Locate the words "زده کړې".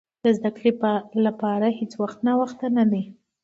0.37-0.71